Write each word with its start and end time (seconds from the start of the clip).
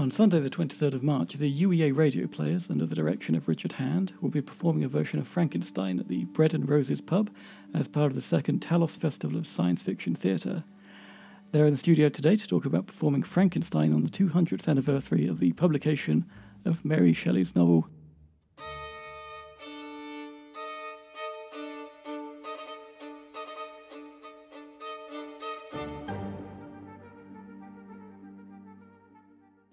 On 0.00 0.10
Sunday, 0.10 0.40
the 0.40 0.48
23rd 0.48 0.94
of 0.94 1.02
March, 1.02 1.34
the 1.34 1.62
UEA 1.62 1.94
radio 1.94 2.26
players, 2.26 2.70
under 2.70 2.86
the 2.86 2.94
direction 2.94 3.34
of 3.34 3.46
Richard 3.46 3.72
Hand, 3.72 4.14
will 4.22 4.30
be 4.30 4.40
performing 4.40 4.82
a 4.82 4.88
version 4.88 5.18
of 5.18 5.28
Frankenstein 5.28 6.00
at 6.00 6.08
the 6.08 6.24
Bread 6.24 6.54
and 6.54 6.66
Roses 6.66 7.02
pub 7.02 7.28
as 7.74 7.86
part 7.86 8.06
of 8.06 8.14
the 8.14 8.22
second 8.22 8.62
Talos 8.62 8.96
Festival 8.96 9.38
of 9.38 9.46
Science 9.46 9.82
Fiction 9.82 10.14
Theatre. 10.14 10.64
They're 11.52 11.66
in 11.66 11.74
the 11.74 11.76
studio 11.76 12.08
today 12.08 12.34
to 12.34 12.48
talk 12.48 12.64
about 12.64 12.86
performing 12.86 13.22
Frankenstein 13.22 13.92
on 13.92 14.02
the 14.02 14.08
200th 14.08 14.68
anniversary 14.68 15.26
of 15.26 15.38
the 15.38 15.52
publication 15.52 16.24
of 16.64 16.82
Mary 16.82 17.12
Shelley's 17.12 17.54
novel. 17.54 17.86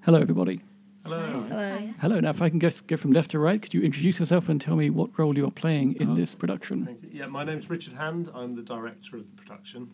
Hello, 0.08 0.22
everybody. 0.22 0.62
Hello. 1.04 1.20
Hello. 1.50 1.90
Hello. 2.00 2.20
Now, 2.22 2.30
if 2.30 2.42
I 2.42 2.48
can 2.48 2.60
go, 2.60 2.70
go 2.88 2.96
from 2.96 3.12
left 3.12 3.32
to 3.32 3.40
right, 3.40 3.62
could 3.62 3.74
you 3.74 3.82
introduce 3.82 4.22
yourself 4.22 4.48
and 4.48 4.62
tell 4.62 4.78
me 4.78 4.90
what 4.90 5.10
role 5.20 5.38
you're 5.38 5.52
playing 5.52 5.98
in 6.00 6.12
Oh. 6.12 6.16
this 6.16 6.34
production? 6.34 6.98
Yeah, 7.12 7.26
my 7.26 7.44
name's 7.44 7.70
Richard 7.70 7.94
Hand. 7.94 8.32
I'm 8.34 8.56
the 8.56 8.62
director 8.62 9.18
of 9.18 9.26
the 9.30 9.36
production. 9.36 9.92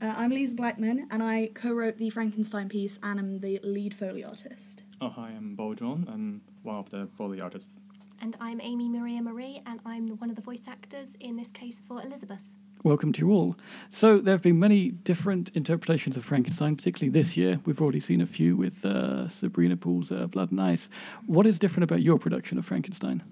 Uh, 0.00 0.14
I'm 0.16 0.30
Lisa 0.30 0.54
Blackman, 0.54 1.08
and 1.10 1.24
I 1.24 1.50
co-wrote 1.54 1.98
the 1.98 2.08
Frankenstein 2.10 2.68
piece, 2.68 3.00
and 3.02 3.18
I'm 3.18 3.40
the 3.40 3.58
lead 3.64 3.94
foley 3.94 4.22
artist. 4.22 4.84
Oh, 5.00 5.08
hi, 5.08 5.30
I'm 5.36 5.56
Bo 5.56 5.74
John. 5.74 6.06
I'm 6.08 6.40
one 6.62 6.76
of 6.76 6.88
the 6.90 7.08
Foley 7.16 7.40
artists. 7.40 7.80
And 8.20 8.36
I'm 8.40 8.60
Amy 8.60 8.88
Maria 8.88 9.20
Marie, 9.20 9.60
and 9.66 9.80
I'm 9.84 10.06
one 10.18 10.30
of 10.30 10.36
the 10.36 10.42
voice 10.42 10.62
actors 10.68 11.16
in 11.18 11.34
this 11.34 11.50
case 11.50 11.82
for 11.88 12.00
Elizabeth. 12.00 12.42
Welcome 12.84 13.12
to 13.14 13.26
you 13.26 13.32
all. 13.32 13.56
So, 13.90 14.18
there 14.18 14.32
have 14.32 14.42
been 14.42 14.58
many 14.58 14.90
different 14.90 15.50
interpretations 15.54 16.16
of 16.16 16.24
Frankenstein, 16.24 16.76
particularly 16.76 17.10
this 17.10 17.36
year. 17.36 17.58
We've 17.64 17.80
already 17.80 17.98
seen 17.98 18.20
a 18.20 18.26
few 18.26 18.56
with 18.56 18.84
uh, 18.84 19.28
Sabrina 19.28 19.76
Pool's 19.76 20.12
uh, 20.12 20.28
Blood 20.28 20.52
and 20.52 20.60
Ice. 20.60 20.88
What 21.26 21.44
is 21.44 21.58
different 21.58 21.84
about 21.84 22.02
your 22.02 22.18
production 22.18 22.56
of 22.56 22.64
Frankenstein? 22.64 23.24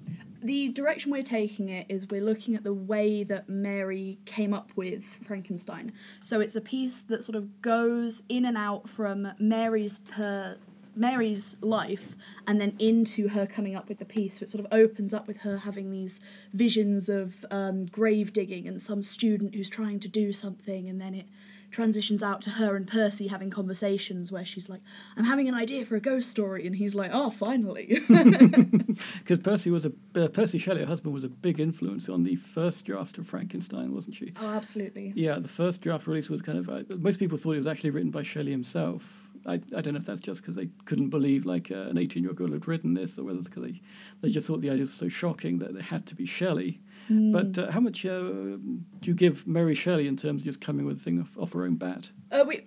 The 0.43 0.69
direction 0.71 1.13
we're 1.13 1.23
taking 1.23 1.69
it 1.69 1.87
is 1.89 2.09
we're 2.09 2.25
looking 2.25 2.57
at 2.57 2.65
the 2.65 2.75
way 2.75 3.23
that 3.25 3.49
Mary 3.49 4.19
came 4.27 4.53
up 4.53 4.71
with 4.75 5.05
Frankenstein. 5.05 5.93
So 6.25 6.41
it's 6.41 6.57
a 6.57 6.61
piece 6.61 7.03
that 7.03 7.23
sort 7.23 7.37
of 7.37 7.63
goes 7.63 8.25
in 8.29 8.45
and 8.45 8.57
out 8.57 8.89
from 8.89 9.33
Mary's 9.39 9.99
per 9.99 10.57
Mary's 10.97 11.57
life 11.61 12.17
and 12.47 12.61
then 12.61 12.75
into 12.79 13.29
her 13.29 13.47
coming 13.47 13.77
up 13.77 13.89
with 13.89 13.99
the 13.99 14.05
piece. 14.05 14.39
So 14.39 14.45
it 14.45 14.49
sort 14.51 14.65
of 14.65 14.73
opens 14.73 15.13
up 15.15 15.27
with 15.27 15.39
her 15.39 15.59
having 15.59 15.91
these 15.91 16.21
visions 16.53 17.09
of 17.09 17.45
um, 17.51 17.87
grave 17.87 18.33
digging 18.33 18.67
and 18.67 18.81
some 18.81 19.03
student 19.03 19.55
who's 19.55 19.71
trying 19.71 20.01
to 20.01 20.09
do 20.09 20.33
something, 20.33 20.89
and 20.89 21.01
then 21.01 21.15
it 21.15 21.27
transitions 21.71 22.23
out 22.23 22.41
to 22.41 22.51
her 22.51 22.77
and 22.77 22.87
Percy 22.87 23.27
having 23.27 23.51
conversations 23.51 24.31
where 24.33 24.45
she's 24.45 24.69
like, 24.71 24.81
"I'm 25.17 25.25
having 25.25 25.49
an 25.49 25.55
idea 25.55 25.85
for 25.85 25.97
a 25.97 26.01
ghost 26.01 26.31
story," 26.31 26.67
and 26.67 26.77
he's 26.77 26.95
like, 26.95 27.11
"Oh, 27.13 27.31
finally." 27.31 28.01
Because 29.19 29.41
Percy 29.41 29.71
was 29.71 29.85
a 29.85 29.93
uh, 30.15 30.29
Percy 30.29 30.57
Shelley, 30.59 30.81
her 30.81 30.87
husband, 30.87 31.13
was 31.13 31.25
a 31.25 31.29
big 31.29 31.61
influence 31.61 32.09
on 32.09 32.23
the 32.25 32.37
first 32.37 32.87
draft 32.87 33.19
of 33.19 33.27
Frankenstein, 33.27 33.93
wasn't 33.95 34.15
she? 34.15 34.33
oh, 34.41 34.49
absolutely. 34.55 35.13
Yeah, 35.15 35.39
the 35.39 35.49
first 35.49 35.83
draft 35.83 36.07
release 36.07 36.31
was 36.31 36.41
kind 36.41 36.59
of. 36.59 36.69
Uh, 36.71 36.83
most 36.97 37.19
people 37.19 37.37
thought 37.37 37.53
it 37.53 37.59
was 37.59 37.67
actually 37.67 37.91
written 37.91 38.11
by 38.11 38.23
Shelley 38.23 38.53
himself. 38.53 39.26
I, 39.47 39.55
I 39.55 39.81
don't 39.81 39.95
know 39.95 40.01
if 40.01 40.07
that's 40.07 40.21
just 40.21 40.41
because 40.43 40.57
they 40.57 40.69
couldn't 40.85 41.11
believe 41.11 41.47
like 41.47 41.71
uh, 41.71 41.89
an 41.91 41.99
18 41.99 42.23
year 42.23 42.31
old 42.31 42.37
girl 42.39 42.51
had 42.51 42.67
written 42.67 42.95
this, 42.95 43.19
or 43.19 43.25
whether 43.25 43.39
it's 43.39 43.49
because 43.49 43.63
they, 43.63 43.81
they 44.21 44.31
just 44.31 44.47
thought 44.47 44.61
the 44.61 44.71
idea 44.71 44.87
was 44.87 44.95
so 44.95 45.09
shocking 45.09 45.59
that 45.59 45.71
it 45.71 45.83
had 45.83 46.07
to 46.07 46.15
be 46.15 46.27
Shelley. 46.27 46.81
But 47.09 47.57
uh, 47.57 47.71
how 47.71 47.79
much 47.79 48.05
uh, 48.05 48.19
do 48.19 48.81
you 49.03 49.15
give 49.15 49.47
Mary 49.47 49.77
Shelley 49.77 50.09
in 50.09 50.17
terms 50.17 50.43
of 50.43 50.47
just 50.47 50.61
coming 50.61 50.87
with 50.87 50.97
a 50.97 51.01
thing 51.01 51.21
off, 51.21 51.39
off 51.39 51.53
her 51.53 51.63
own 51.63 51.77
bat? 51.77 52.11
Uh, 52.33 52.45
we, 52.49 52.67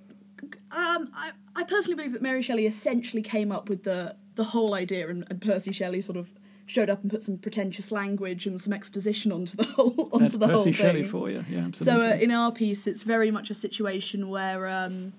um, 0.71 1.09
I, 1.13 1.31
I 1.57 1.65
personally 1.65 1.95
believe 1.95 2.13
that 2.13 2.21
Mary 2.21 2.41
Shelley 2.41 2.65
essentially 2.65 3.21
came 3.21 3.51
up 3.51 3.67
with 3.67 3.83
the 3.83 4.15
the 4.35 4.45
whole 4.45 4.73
idea, 4.73 5.09
and, 5.09 5.25
and 5.29 5.41
Percy 5.41 5.73
Shelley 5.73 5.99
sort 5.99 6.17
of 6.17 6.29
showed 6.67 6.89
up 6.89 7.01
and 7.01 7.11
put 7.11 7.21
some 7.21 7.37
pretentious 7.37 7.91
language 7.91 8.45
and 8.45 8.61
some 8.61 8.71
exposition 8.71 9.33
onto 9.33 9.57
the 9.57 9.65
whole 9.65 10.09
onto 10.13 10.19
That's 10.19 10.37
the 10.37 10.47
whole 10.47 10.63
Percy 10.63 10.71
thing. 10.71 10.85
Shelley 10.85 11.03
for 11.03 11.29
you, 11.29 11.43
yeah, 11.49 11.63
So 11.73 11.91
absolutely. 11.91 12.07
uh, 12.07 12.15
in 12.15 12.31
our 12.31 12.51
piece, 12.53 12.87
it's 12.87 13.03
very 13.03 13.31
much 13.31 13.49
a 13.49 13.53
situation 13.53 14.29
where 14.29 14.67
um, 14.67 15.11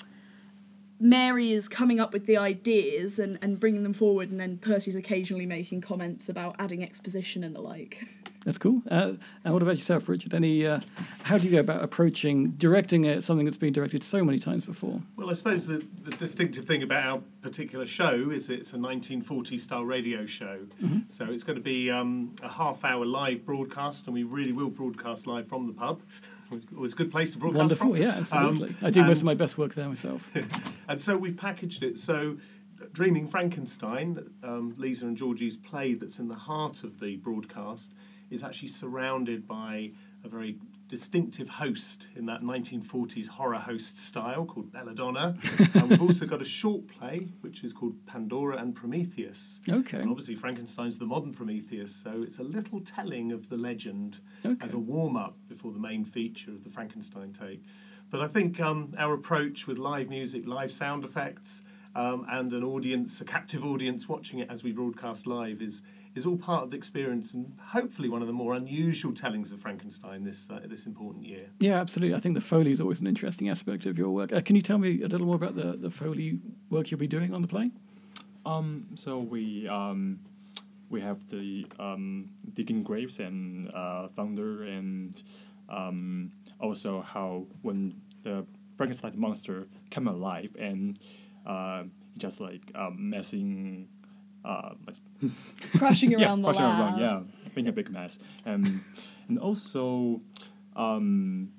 Mary 1.00 1.52
is 1.52 1.66
coming 1.66 1.98
up 1.98 2.12
with 2.12 2.26
the 2.26 2.36
ideas 2.36 3.18
and, 3.18 3.38
and 3.40 3.58
bringing 3.58 3.82
them 3.82 3.94
forward, 3.94 4.30
and 4.30 4.38
then 4.38 4.58
Percy's 4.58 4.94
occasionally 4.94 5.46
making 5.46 5.80
comments 5.80 6.28
about 6.28 6.54
adding 6.58 6.82
exposition 6.82 7.42
and 7.42 7.54
the 7.54 7.60
like. 7.60 8.04
That's 8.44 8.56
cool. 8.58 8.82
Uh, 8.90 9.12
and 9.44 9.52
what 9.52 9.62
about 9.62 9.76
yourself, 9.76 10.08
Richard? 10.08 10.32
Any? 10.32 10.66
Uh, 10.66 10.80
how 11.24 11.36
do 11.36 11.44
you 11.44 11.50
go 11.50 11.60
about 11.60 11.82
approaching 11.82 12.52
directing 12.52 13.20
something 13.20 13.44
that's 13.44 13.58
been 13.58 13.72
directed 13.72 14.02
so 14.02 14.24
many 14.24 14.38
times 14.38 14.64
before? 14.64 15.02
Well, 15.16 15.28
I 15.28 15.34
suppose 15.34 15.66
the, 15.66 15.84
the 16.04 16.12
distinctive 16.12 16.64
thing 16.64 16.82
about 16.82 17.04
our 17.04 17.22
particular 17.42 17.84
show 17.84 18.30
is 18.30 18.48
it's 18.48 18.72
a 18.72 18.76
1940s 18.76 19.60
style 19.60 19.84
radio 19.84 20.24
show. 20.24 20.60
So 21.08 21.26
it's 21.26 21.44
going 21.44 21.56
to 21.58 21.62
be 21.62 21.90
um, 21.90 22.34
a 22.42 22.48
half 22.48 22.82
hour 22.84 23.04
live 23.04 23.44
broadcast, 23.44 24.06
and 24.06 24.14
we 24.14 24.22
really 24.22 24.52
will 24.52 24.70
broadcast 24.70 25.26
live 25.26 25.46
from 25.46 25.66
the 25.66 25.72
pub. 25.72 26.00
It's 26.82 26.94
a 26.94 26.96
good 26.96 27.12
place 27.12 27.30
to 27.30 27.38
broadcast 27.38 27.58
Wonderful, 27.58 27.94
from. 27.94 28.02
yeah, 28.02 28.16
absolutely. 28.18 28.70
Um, 28.70 28.76
I 28.82 28.90
do 28.90 29.04
most 29.04 29.18
of 29.18 29.22
my 29.24 29.34
best 29.34 29.56
work 29.56 29.74
there 29.74 29.88
myself. 29.88 30.28
And 30.88 31.00
so 31.00 31.16
we've 31.16 31.36
packaged 31.36 31.84
it. 31.84 31.96
So, 31.96 32.38
Dreaming 32.92 33.28
Frankenstein, 33.28 34.30
um, 34.42 34.74
Lisa 34.76 35.04
and 35.06 35.16
Georgie's 35.16 35.56
play 35.56 35.94
that's 35.94 36.18
in 36.18 36.26
the 36.26 36.34
heart 36.34 36.82
of 36.82 36.98
the 36.98 37.18
broadcast, 37.18 37.92
is 38.30 38.42
actually 38.44 38.68
surrounded 38.68 39.46
by 39.46 39.90
a 40.24 40.28
very 40.28 40.58
distinctive 40.88 41.48
host 41.48 42.08
in 42.16 42.26
that 42.26 42.42
1940s 42.42 43.28
horror 43.28 43.58
host 43.58 44.04
style 44.04 44.44
called 44.44 44.72
Belladonna. 44.72 45.36
and 45.74 45.88
we've 45.88 46.02
also 46.02 46.26
got 46.26 46.42
a 46.42 46.44
short 46.44 46.88
play 46.88 47.28
which 47.42 47.62
is 47.62 47.72
called 47.72 47.94
Pandora 48.06 48.56
and 48.56 48.74
Prometheus. 48.74 49.60
Okay. 49.68 49.98
And 49.98 50.10
obviously, 50.10 50.34
Frankenstein's 50.34 50.98
the 50.98 51.06
modern 51.06 51.32
Prometheus, 51.32 51.94
so 51.94 52.22
it's 52.22 52.38
a 52.38 52.42
little 52.42 52.80
telling 52.80 53.30
of 53.30 53.48
the 53.48 53.56
legend 53.56 54.18
Okay. 54.44 54.56
as 54.64 54.74
a 54.74 54.78
warm 54.78 55.16
up 55.16 55.36
before 55.48 55.72
the 55.72 55.78
main 55.78 56.04
feature 56.04 56.50
of 56.50 56.64
the 56.64 56.70
Frankenstein 56.70 57.32
take. 57.32 57.62
But 58.10 58.20
I 58.20 58.26
think 58.26 58.58
um, 58.60 58.92
our 58.98 59.14
approach 59.14 59.68
with 59.68 59.78
live 59.78 60.08
music, 60.08 60.44
live 60.46 60.72
sound 60.72 61.04
effects, 61.04 61.62
um, 61.94 62.26
and 62.28 62.52
an 62.52 62.64
audience, 62.64 63.20
a 63.20 63.24
captive 63.24 63.64
audience 63.64 64.08
watching 64.08 64.40
it 64.40 64.48
as 64.50 64.64
we 64.64 64.72
broadcast 64.72 65.26
live, 65.26 65.62
is 65.62 65.82
is 66.14 66.26
all 66.26 66.36
part 66.36 66.64
of 66.64 66.70
the 66.70 66.76
experience 66.76 67.32
and 67.32 67.56
hopefully 67.68 68.08
one 68.08 68.20
of 68.20 68.26
the 68.26 68.32
more 68.32 68.54
unusual 68.54 69.12
tellings 69.12 69.52
of 69.52 69.60
Frankenstein 69.60 70.24
this 70.24 70.48
uh, 70.50 70.60
this 70.64 70.86
important 70.86 71.24
year. 71.24 71.46
Yeah, 71.60 71.80
absolutely. 71.80 72.14
I 72.16 72.18
think 72.18 72.34
the 72.34 72.40
Foley 72.40 72.72
is 72.72 72.80
always 72.80 73.00
an 73.00 73.06
interesting 73.06 73.48
aspect 73.48 73.86
of 73.86 73.96
your 73.96 74.10
work. 74.10 74.32
Uh, 74.32 74.40
can 74.40 74.56
you 74.56 74.62
tell 74.62 74.78
me 74.78 75.02
a 75.02 75.08
little 75.08 75.26
more 75.26 75.36
about 75.36 75.54
the, 75.54 75.76
the 75.76 75.90
Foley 75.90 76.40
work 76.68 76.90
you'll 76.90 77.00
be 77.00 77.06
doing 77.06 77.32
on 77.32 77.42
the 77.42 77.48
play? 77.48 77.70
Um, 78.44 78.86
so 78.94 79.18
we 79.18 79.68
um, 79.68 80.18
we 80.88 81.00
have 81.00 81.28
the 81.28 81.66
um, 81.78 82.30
digging 82.54 82.82
graves 82.82 83.20
and 83.20 83.70
uh, 83.72 84.08
thunder, 84.08 84.64
and 84.64 85.22
um, 85.68 86.32
also 86.58 87.02
how 87.02 87.46
when 87.62 87.94
the 88.22 88.44
Frankenstein 88.76 89.12
monster 89.14 89.68
came 89.90 90.08
alive 90.08 90.56
and 90.58 90.98
uh, 91.46 91.84
just 92.16 92.40
like 92.40 92.72
um, 92.74 93.10
messing. 93.10 93.88
Uh, 94.42 94.70
like 94.86 94.96
Crashing 95.78 96.10
yeah, 96.12 96.26
around 96.26 96.42
the 96.42 96.48
crashing 96.52 96.64
lab. 96.64 96.80
around, 96.94 96.98
yeah, 97.00 97.50
being 97.54 97.68
a 97.68 97.72
big 97.72 97.90
mess. 97.90 98.18
Um, 98.46 98.84
and 99.28 99.38
also, 99.38 100.20
um, 100.76 101.50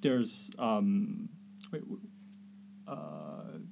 there's 0.00 0.50
um, 0.58 1.28
wait, 1.72 1.82
uh, 2.86 2.94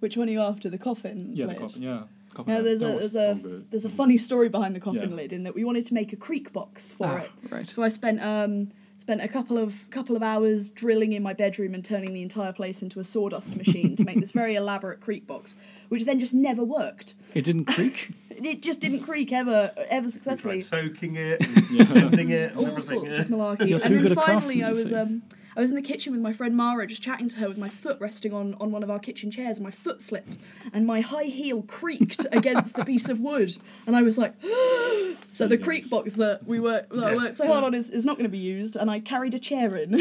Which 0.01 0.17
one 0.17 0.29
are 0.29 0.33
you 0.33 0.41
after? 0.41 0.69
The 0.71 0.79
coffin. 0.79 1.31
yeah, 1.35 1.47
the 1.47 1.55
coffin, 1.55 1.83
yeah, 1.83 2.03
coffin. 2.33 2.55
No, 2.55 2.63
there's 2.63 2.81
That 2.81 2.97
a 2.97 2.99
there's 2.99 3.15
a 3.15 3.39
so 3.41 3.63
there's 3.71 3.85
a 3.85 3.91
funny 3.91 4.17
story 4.19 4.49
behind 4.49 4.75
the 4.75 4.81
coffin 4.81 5.11
Yeah. 5.11 5.17
lid 5.17 5.33
in 5.33 5.43
that 5.45 5.55
we 5.55 5.65
wanted 5.65 5.87
to 5.87 5.95
make 5.95 6.13
a 6.13 6.17
creak 6.17 6.53
box 6.53 6.93
for 6.93 7.07
Ah, 7.07 7.17
it. 7.23 7.31
right. 7.51 7.69
So 7.69 7.83
I 7.83 7.89
spent 7.89 8.21
um 8.23 8.71
spent 8.99 9.21
a 9.21 9.29
couple 9.29 9.59
of 9.59 9.89
couple 9.91 10.17
of 10.17 10.23
hours 10.23 10.69
drilling 10.71 11.13
in 11.13 11.23
my 11.23 11.35
bedroom 11.35 11.75
and 11.75 11.85
turning 11.85 12.13
the 12.15 12.23
entire 12.23 12.53
place 12.53 12.81
into 12.83 12.99
a 13.01 13.05
sawdust 13.05 13.55
machine 13.57 13.95
to 13.97 14.05
make 14.05 14.19
this 14.19 14.31
very 14.43 14.55
elaborate 14.57 15.01
creak 15.01 15.27
box, 15.27 15.55
which 15.91 16.05
then 16.07 16.19
just 16.19 16.35
never 16.35 16.65
worked. 16.65 17.15
It 17.35 17.43
didn't 17.45 17.67
creak. 17.67 18.11
It 18.43 18.63
just 18.63 18.81
didn't 18.81 19.01
creak 19.01 19.33
ever 19.33 19.73
ever 19.89 20.09
successfully. 20.09 20.63
tried 20.63 20.65
soaking 20.65 21.17
it, 21.17 21.47
and 21.47 21.89
bending 21.89 22.31
it, 22.31 22.53
and 22.53 22.59
all 22.61 22.81
sorts 22.81 23.17
of 23.17 23.27
malarkey. 23.27 23.69
You're 23.69 23.81
and 23.83 23.95
then 23.95 24.03
good 24.03 24.15
finally, 24.15 24.63
I 24.63 24.73
was 24.73 24.93
um, 24.93 25.23
I 25.57 25.61
was 25.61 25.71
in 25.71 25.77
the 25.77 25.83
kitchen 25.83 26.13
with 26.13 26.21
my 26.21 26.33
friend 26.33 26.57
Mara, 26.57 26.87
just 26.87 27.03
chatting 27.03 27.29
to 27.29 27.37
her 27.37 27.49
with 27.49 27.59
my 27.59 27.69
foot 27.69 27.99
resting 28.01 28.33
on, 28.33 28.55
on 28.55 28.73
one 28.73 28.83
of 28.83 28.91
our 28.91 28.99
kitchen 28.99 29.31
chairs, 29.31 29.59
and 29.59 29.65
my 29.65 29.71
foot 29.71 30.03
slipped, 30.03 30.37
and 30.73 30.85
my 30.87 31.01
high 31.01 31.25
heel 31.25 31.63
creaked 31.63 32.27
against 32.33 32.75
the 32.75 32.85
piece 32.85 33.09
of 33.09 33.21
wood, 33.21 33.57
and 33.87 33.97
I 33.97 34.03
was 34.03 34.19
like, 34.19 34.35
so 35.27 35.47
the 35.47 35.57
creak 35.59 35.89
box 35.89 36.15
that 36.15 36.45
we 36.47 36.59
worked 36.59 36.91
that 36.91 37.05
I 37.05 37.11
Yeah. 37.13 37.17
worked 37.17 37.37
so 37.37 37.47
hard 37.47 37.63
on 37.65 37.73
is, 37.75 37.89
is 37.89 38.05
not 38.05 38.17
going 38.17 38.25
to 38.25 38.31
be 38.31 38.39
used, 38.39 38.75
and 38.75 38.91
I 38.91 38.99
carried 38.99 39.35
a 39.35 39.39
chair 39.39 39.77
in. 39.77 39.93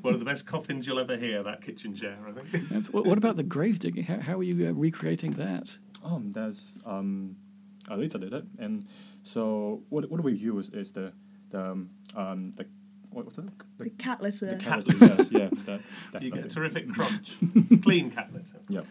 One 0.00 0.14
of 0.14 0.20
the 0.20 0.24
best 0.26 0.46
coffins 0.46 0.86
you'll 0.86 1.00
ever 1.00 1.16
hear, 1.16 1.42
that 1.42 1.62
kitchen 1.62 1.94
chair, 1.94 2.16
I 2.26 2.32
think. 2.32 2.86
What, 2.92 3.04
what 3.04 3.18
about 3.18 3.36
the 3.36 3.42
grave 3.42 3.78
digging? 3.78 4.04
How, 4.04 4.20
how 4.20 4.38
are 4.38 4.42
you 4.42 4.68
uh, 4.68 4.72
recreating 4.72 5.32
that? 5.32 5.76
Um, 6.04 6.32
that's 6.32 6.76
um, 6.84 7.36
Alisa 7.88 8.20
did 8.20 8.32
it, 8.32 8.44
and 8.58 8.84
so 9.22 9.82
what 9.88 10.10
what 10.10 10.22
we 10.22 10.34
use 10.34 10.68
is 10.70 10.92
the 10.92 11.12
the 11.50 11.60
um, 11.72 11.90
um 12.14 12.52
the 12.56 12.66
what 13.10 13.24
was 13.24 13.38
it 13.38 13.44
the 13.78 13.90
cat 13.90 14.20
litter. 14.22 14.46
the 14.46 14.56
cat 14.56 14.86
litter, 14.86 15.06
yes 15.06 15.30
yeah 15.32 15.48
that 15.66 15.80
You 16.22 16.30
get 16.30 16.44
a 16.44 16.48
terrific 16.48 16.88
crunch. 16.90 17.36
Clean 17.82 18.10
cat 18.10 18.30
litter. 18.32 18.58
yeah 18.68 18.82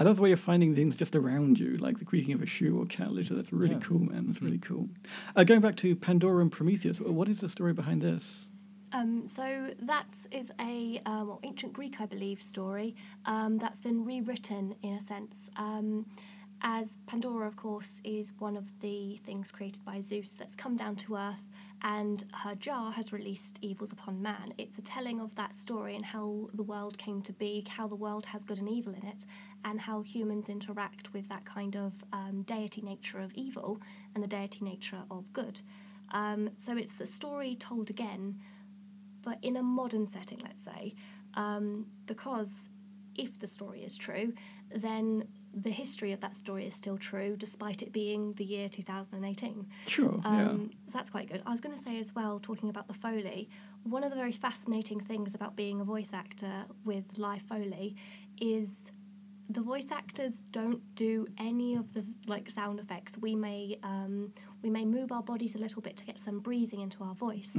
I 0.00 0.04
love 0.04 0.16
the 0.16 0.22
way 0.22 0.30
you're 0.30 0.38
finding 0.38 0.74
things 0.74 0.96
just 0.96 1.14
around 1.14 1.58
you, 1.58 1.76
like 1.76 1.98
the 1.98 2.04
creaking 2.06 2.32
of 2.34 2.42
a 2.42 2.46
shoe 2.46 2.80
or 2.80 2.86
cat 2.86 3.12
litter. 3.12 3.34
That's 3.34 3.52
really 3.52 3.74
Yeah. 3.74 3.80
cool, 3.80 4.00
man. 4.00 4.24
That's 4.26 4.40
really 4.42 4.58
cool. 4.58 4.88
Uh, 5.36 5.44
going 5.44 5.60
back 5.60 5.76
to 5.76 5.94
Pandora 5.94 6.40
and 6.40 6.50
Prometheus, 6.50 6.98
what 6.98 7.28
is 7.28 7.40
the 7.40 7.48
story 7.48 7.74
behind 7.74 8.00
this? 8.00 8.48
Um, 8.92 9.26
so 9.26 9.70
that 9.80 10.16
is 10.30 10.50
a 10.60 10.98
uh, 11.06 11.24
well, 11.26 11.40
ancient 11.44 11.72
Greek, 11.74 12.00
I 12.00 12.06
believe, 12.06 12.42
story 12.42 12.96
um, 13.26 13.58
that's 13.58 13.80
been 13.82 14.04
rewritten 14.04 14.74
in 14.82 14.94
a 14.94 15.00
sense. 15.00 15.50
Um, 15.56 16.06
as 16.62 16.98
Pandora, 17.06 17.46
of 17.46 17.56
course, 17.56 18.00
is 18.04 18.32
one 18.38 18.56
of 18.56 18.80
the 18.80 19.20
things 19.24 19.52
created 19.52 19.84
by 19.84 20.00
Zeus 20.00 20.34
that's 20.34 20.56
come 20.56 20.76
down 20.76 20.96
to 20.96 21.16
earth, 21.16 21.48
and 21.82 22.24
her 22.44 22.54
jar 22.54 22.92
has 22.92 23.12
released 23.12 23.58
evils 23.60 23.92
upon 23.92 24.22
man. 24.22 24.54
It's 24.58 24.78
a 24.78 24.82
telling 24.82 25.20
of 25.20 25.34
that 25.34 25.54
story 25.54 25.94
and 25.94 26.04
how 26.04 26.48
the 26.54 26.62
world 26.62 26.96
came 26.98 27.20
to 27.22 27.32
be, 27.32 27.64
how 27.68 27.88
the 27.88 27.96
world 27.96 28.26
has 28.26 28.44
good 28.44 28.58
and 28.58 28.68
evil 28.68 28.94
in 28.94 29.06
it, 29.06 29.26
and 29.64 29.80
how 29.80 30.02
humans 30.02 30.48
interact 30.48 31.12
with 31.12 31.28
that 31.28 31.44
kind 31.44 31.76
of 31.76 31.92
um, 32.12 32.42
deity 32.42 32.80
nature 32.80 33.18
of 33.18 33.32
evil 33.34 33.80
and 34.14 34.22
the 34.22 34.28
deity 34.28 34.64
nature 34.64 35.02
of 35.10 35.32
good. 35.32 35.60
Um, 36.12 36.50
so 36.58 36.76
it's 36.76 36.94
the 36.94 37.06
story 37.06 37.56
told 37.56 37.90
again 37.90 38.38
but 39.22 39.38
in 39.42 39.56
a 39.56 39.62
modern 39.62 40.06
setting, 40.06 40.40
let's 40.42 40.62
say, 40.62 40.94
um, 41.34 41.86
because 42.06 42.68
if 43.14 43.38
the 43.38 43.46
story 43.46 43.82
is 43.82 43.96
true, 43.96 44.32
then 44.74 45.28
the 45.54 45.70
history 45.70 46.12
of 46.12 46.20
that 46.20 46.34
story 46.34 46.66
is 46.66 46.74
still 46.74 46.96
true, 46.96 47.36
despite 47.36 47.82
it 47.82 47.92
being 47.92 48.32
the 48.34 48.44
year 48.44 48.68
2018. 48.68 49.66
Sure, 49.86 50.20
Um, 50.24 50.70
So 50.86 50.92
that's 50.94 51.10
quite 51.10 51.28
good. 51.30 51.42
I 51.46 51.50
was 51.50 51.60
going 51.60 51.76
to 51.76 51.82
say 51.82 51.98
as 52.00 52.14
well, 52.14 52.40
talking 52.40 52.68
about 52.70 52.88
the 52.88 52.94
Foley, 52.94 53.48
one 53.84 54.02
of 54.04 54.10
the 54.10 54.16
very 54.16 54.32
fascinating 54.32 55.00
things 55.00 55.34
about 55.34 55.56
being 55.56 55.80
a 55.80 55.84
voice 55.84 56.10
actor 56.12 56.64
with 56.84 57.04
live 57.18 57.42
Foley 57.42 57.96
is 58.40 58.90
the 59.50 59.60
voice 59.60 59.90
actors 59.90 60.44
don't 60.52 60.94
do 60.94 61.26
any 61.38 61.74
of 61.74 61.92
the 61.92 62.06
like 62.26 62.48
sound 62.48 62.80
effects. 62.80 63.18
We 63.18 63.34
may 63.34 63.78
um, 63.82 64.32
we 64.62 64.70
may 64.70 64.84
move 64.86 65.12
our 65.12 65.22
bodies 65.22 65.54
a 65.54 65.58
little 65.58 65.82
bit 65.82 65.96
to 65.98 66.04
get 66.04 66.18
some 66.18 66.38
breathing 66.38 66.80
into 66.80 67.02
our 67.04 67.14
voice. 67.14 67.56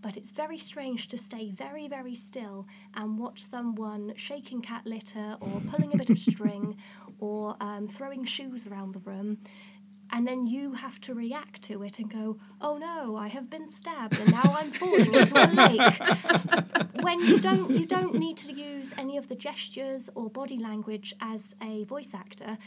But 0.00 0.18
it's 0.18 0.30
very 0.32 0.58
strange 0.58 1.08
to 1.08 1.16
stay 1.16 1.48
very, 1.50 1.88
very 1.88 2.14
still 2.14 2.66
and 2.92 3.18
watch 3.18 3.42
someone 3.42 4.12
shaking 4.16 4.60
cat 4.60 4.82
litter 4.84 5.38
or 5.40 5.62
pulling 5.70 5.94
a 5.94 5.96
bit 5.96 6.10
of 6.10 6.18
string 6.18 6.76
or 7.18 7.56
um, 7.60 7.86
throwing 7.88 8.24
shoes 8.24 8.66
around 8.66 8.94
the 8.94 9.00
room 9.00 9.38
and 10.14 10.26
then 10.26 10.46
you 10.46 10.74
have 10.74 11.00
to 11.00 11.14
react 11.14 11.62
to 11.62 11.82
it 11.82 11.98
and 11.98 12.10
go, 12.10 12.38
"Oh 12.60 12.78
no, 12.78 13.16
I 13.16 13.28
have 13.28 13.50
been 13.50 13.68
stabbed, 13.68 14.18
and 14.18 14.30
now 14.30 14.42
I'm 14.44 14.70
falling 14.72 15.12
into 15.12 15.34
a 15.34 15.48
lake." 15.50 16.94
when 17.02 17.20
you 17.20 17.40
don't, 17.40 17.70
you 17.70 17.86
don't 17.86 18.14
need 18.14 18.36
to 18.38 18.52
use 18.52 18.92
any 18.96 19.16
of 19.16 19.28
the 19.28 19.34
gestures 19.34 20.08
or 20.14 20.30
body 20.30 20.58
language 20.58 21.14
as 21.20 21.54
a 21.60 21.84
voice 21.84 22.14
actor. 22.14 22.58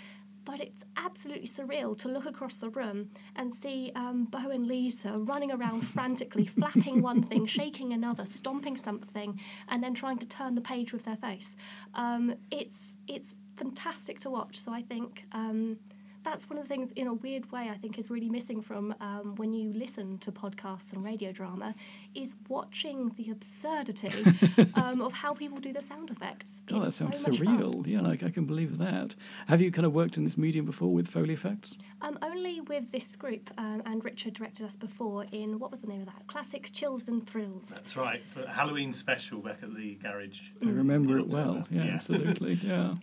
But 0.44 0.62
it's 0.62 0.86
absolutely 0.96 1.48
surreal 1.48 1.98
to 1.98 2.08
look 2.08 2.26
across 2.26 2.56
the 2.56 2.70
room 2.70 3.10
and 3.36 3.52
see 3.54 3.92
um, 3.96 4.26
Bo 4.26 4.50
and 4.50 4.66
Lisa 4.66 5.18
running 5.18 5.52
around 5.52 5.82
frantically, 5.82 6.46
flapping 6.60 7.02
one 7.02 7.24
thing, 7.24 7.46
shaking 7.46 7.92
another, 7.92 8.26
stomping 8.26 8.78
something, 8.78 9.40
and 9.68 9.84
then 9.84 9.94
trying 9.94 10.18
to 10.20 10.26
turn 10.26 10.56
the 10.56 10.62
page 10.62 10.94
with 10.94 11.04
their 11.04 11.18
face. 11.18 11.56
Um, 11.94 12.36
it's 12.50 12.96
it's 13.08 13.36
fantastic 13.58 14.20
to 14.22 14.30
watch. 14.30 14.60
So 14.64 14.72
I 14.72 14.82
think 14.82 15.26
um, 15.32 15.78
that's 16.24 16.50
one 16.50 16.58
of 16.60 16.66
the 16.66 16.68
things, 16.68 16.92
in 16.92 17.08
a 17.08 17.14
weird 17.14 17.50
way, 17.54 17.70
I 17.70 17.78
think 17.78 17.98
is 17.98 18.10
really 18.10 18.28
missing 18.30 18.62
from 18.62 18.94
um, 19.00 19.36
when 19.38 19.54
you 19.54 19.72
listen 19.72 20.18
to 20.20 20.32
podcasts 20.32 20.92
and 20.92 21.02
radio 21.04 21.32
drama, 21.32 21.74
is 22.16 22.36
watching 22.50 23.12
the 23.16 23.32
absurdity 23.32 24.12
um, 24.76 25.02
of 25.02 25.14
how 25.14 25.34
people 25.34 25.58
do 25.58 25.72
the 25.72 25.82
sound 25.82 26.10
effects. 26.10 26.62
Oh, 26.72 26.82
that 26.82 26.88
It's 26.88 26.98
so 26.98 27.06
sounds 27.06 27.28
much 27.30 27.40
fun. 27.40 27.60
surreal. 27.60 27.88
Yeah, 27.88 28.02
like, 28.02 28.24
I 28.24 28.30
can 28.30 28.46
believe 28.46 28.78
that. 28.80 29.16
Have 29.48 29.62
you 29.62 29.72
kind 29.72 29.86
of 29.86 29.94
worked 29.94 30.18
in 30.18 30.26
this 30.26 30.38
medium 30.38 30.66
before 30.66 30.92
with 30.94 31.08
Foley 31.08 31.34
effects? 31.34 31.78
Um, 32.02 32.20
only 32.22 32.60
with 32.60 32.92
this 32.92 33.16
group, 33.16 33.50
um, 33.58 33.82
and 33.86 34.04
Richard 34.04 34.34
directed 34.34 34.66
us 34.66 34.76
before 34.76 35.26
in 35.32 35.60
what 35.60 35.72
was 35.72 35.80
the 35.80 35.88
name 35.88 36.02
of 36.02 36.08
that? 36.08 36.28
Classics, 36.28 36.72
Chills 36.72 37.08
and 37.08 37.26
Thrills. 37.26 37.70
That's 37.70 37.96
right. 37.96 38.22
For 38.34 38.42
a 38.42 38.50
Halloween 38.52 38.92
special 38.92 39.40
back 39.40 39.60
at 39.64 39.74
the 39.74 39.96
garage. 39.96 40.42
I 40.62 40.66
remember 40.66 41.18
it 41.20 41.28
well. 41.30 41.66
Yeah, 41.72 41.86
Yeah. 41.86 41.94
absolutely. 41.94 42.56
Yeah. 42.64 42.96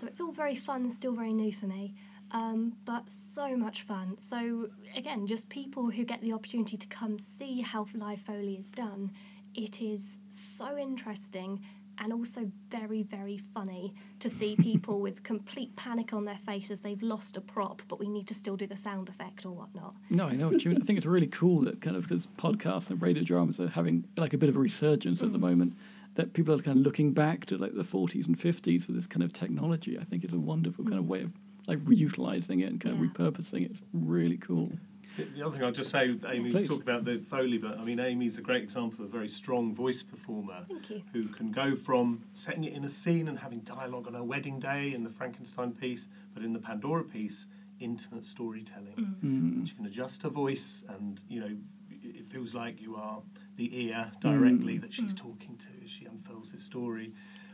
So 0.00 0.06
it's 0.06 0.18
all 0.18 0.32
very 0.32 0.56
fun 0.56 0.90
still 0.90 1.12
very 1.12 1.34
new 1.34 1.52
for 1.52 1.66
me, 1.66 1.94
um, 2.30 2.72
but 2.86 3.10
so 3.10 3.54
much 3.54 3.82
fun. 3.82 4.16
So 4.18 4.70
again, 4.96 5.26
just 5.26 5.50
people 5.50 5.90
who 5.90 6.04
get 6.04 6.22
the 6.22 6.32
opportunity 6.32 6.78
to 6.78 6.86
come 6.86 7.18
see 7.18 7.60
how 7.60 7.86
live 7.92 8.22
foley 8.22 8.54
is 8.54 8.72
done, 8.72 9.12
it 9.54 9.82
is 9.82 10.16
so 10.30 10.78
interesting 10.78 11.60
and 11.98 12.14
also 12.14 12.50
very 12.70 13.02
very 13.02 13.42
funny 13.52 13.92
to 14.20 14.30
see 14.30 14.56
people 14.56 15.02
with 15.02 15.22
complete 15.22 15.76
panic 15.76 16.14
on 16.14 16.24
their 16.24 16.38
faces. 16.46 16.80
they've 16.80 17.02
lost 17.02 17.36
a 17.36 17.42
prop, 17.42 17.82
but 17.86 18.00
we 18.00 18.08
need 18.08 18.26
to 18.28 18.32
still 18.32 18.56
do 18.56 18.66
the 18.66 18.78
sound 18.78 19.10
effect 19.10 19.44
or 19.44 19.50
whatnot. 19.50 19.94
No, 20.08 20.28
I 20.28 20.32
know 20.32 20.48
what 20.48 20.64
you 20.64 20.70
mean. 20.70 20.80
I 20.80 20.84
think 20.86 20.96
it's 20.96 21.04
really 21.04 21.26
cool 21.26 21.60
that 21.64 21.82
kind 21.82 21.94
of 21.94 22.08
because 22.08 22.26
podcasts 22.38 22.88
and 22.88 23.02
radio 23.02 23.22
dramas 23.22 23.60
are 23.60 23.68
having 23.68 24.06
like 24.16 24.32
a 24.32 24.38
bit 24.38 24.48
of 24.48 24.56
a 24.56 24.60
resurgence 24.60 25.22
at 25.22 25.32
the 25.32 25.38
moment. 25.38 25.74
That 26.20 26.34
people 26.34 26.54
are 26.54 26.58
kind 26.58 26.78
of 26.78 26.84
looking 26.84 27.12
back 27.12 27.46
to 27.46 27.56
like 27.56 27.74
the 27.74 27.82
40s 27.82 28.26
and 28.26 28.38
50s 28.38 28.84
for 28.84 28.92
this 28.92 29.06
kind 29.06 29.22
of 29.22 29.32
technology. 29.32 29.98
I 29.98 30.04
think 30.04 30.22
it's 30.22 30.34
a 30.34 30.38
wonderful 30.38 30.84
kind 30.84 30.98
of 30.98 31.08
way 31.08 31.22
of 31.22 31.32
like 31.66 31.78
reutilizing 31.80 32.62
it 32.62 32.66
and 32.66 32.78
kind 32.78 32.94
Yeah. 32.98 33.06
of 33.06 33.10
repurposing 33.10 33.64
it. 33.64 33.70
It's 33.70 33.82
really 33.94 34.36
cool. 34.36 34.70
The 35.16 35.24
the 35.24 35.42
other 35.46 35.56
thing 35.56 35.64
I'll 35.64 35.72
just 35.72 35.90
say, 35.90 36.14
Amy, 36.28 36.50
Please. 36.52 36.68
talked 36.68 36.82
about 36.82 37.04
the 37.04 37.18
Foley, 37.18 37.58
but 37.58 37.78
I 37.78 37.84
mean, 37.84 37.98
Amy's 37.98 38.36
a 38.36 38.42
great 38.42 38.62
example 38.62 39.02
of 39.04 39.10
a 39.10 39.12
very 39.12 39.28
strong 39.28 39.74
voice 39.74 40.02
performer 40.02 40.66
who 41.12 41.24
can 41.28 41.52
go 41.52 41.74
from 41.74 42.22
setting 42.34 42.64
it 42.64 42.74
in 42.74 42.84
a 42.84 42.88
scene 42.88 43.26
and 43.26 43.38
having 43.38 43.60
dialogue 43.60 44.06
on 44.06 44.14
her 44.14 44.22
wedding 44.22 44.60
day 44.60 44.92
in 44.92 45.04
the 45.04 45.10
Frankenstein 45.10 45.72
piece, 45.72 46.08
but 46.34 46.42
in 46.42 46.52
the 46.52 46.58
Pandora 46.58 47.04
piece, 47.04 47.46
intimate 47.80 48.24
storytelling. 48.24 48.94
Mm. 48.98 49.22
mm. 49.24 49.68
She 49.68 49.74
can 49.74 49.86
adjust 49.86 50.22
her 50.22 50.28
voice, 50.28 50.84
and 50.88 51.20
you 51.28 51.40
know, 51.40 51.56
it 51.90 52.16
it 52.20 52.26
feels 52.28 52.54
like 52.54 52.80
you 52.80 52.96
are 52.96 53.22
the 53.56 53.68
ear 53.86 54.12
directly 54.20 54.78
mm. 54.78 54.80
that 54.82 54.92
she's 54.92 55.14
mm. 55.14 55.18
talking 55.18 55.56
to 55.56 55.68
as 55.84 55.90
she 55.90 56.06
unfolds 56.40 56.52
this 56.52 56.62
story. 56.64 57.12